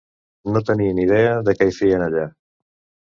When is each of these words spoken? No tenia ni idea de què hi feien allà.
No 0.53 0.61
tenia 0.69 0.95
ni 0.99 1.05
idea 1.09 1.35
de 1.49 1.55
què 1.59 1.67
hi 1.73 1.77
feien 1.83 2.07
allà. 2.07 2.25